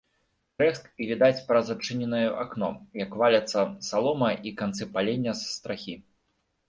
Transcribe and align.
Трэск, 0.59 0.87
і 1.03 1.09
відаць 1.09 1.43
праз 1.49 1.67
адчыненае 1.75 2.23
акно, 2.45 2.69
як 3.03 3.11
валяцца 3.25 3.59
салома 3.89 4.29
і 4.49 4.55
канцы 4.63 4.83
палення 4.97 5.31
з 5.43 5.51
страхі. 5.59 5.95